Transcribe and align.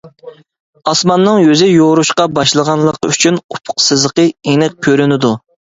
ئاسماننىڭ 0.91 1.37
يۈزى 1.43 1.69
يورۇشقا 1.69 2.27
باشلىغانلىقى 2.39 3.13
ئۈچۈن 3.13 3.41
ئۇپۇق 3.45 3.89
سىزىقى 3.91 4.31
ئېنىق 4.33 4.85
كۆرۈنىدۇ. 4.89 5.39